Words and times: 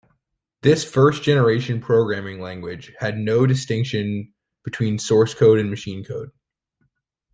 This 0.63 0.83
first-generation 0.83 1.79
programming 1.79 2.39
language 2.41 2.91
had 2.97 3.19
no 3.19 3.45
distinction 3.45 4.33
between 4.63 4.97
source 4.97 5.35
code 5.35 5.59
and 5.59 5.69
machine 5.69 6.03
code. 6.03 6.31